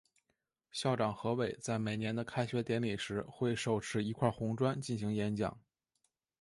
[0.71, 5.59] 校长何伟在每年的开学典礼时会手持一块红砖进行演讲。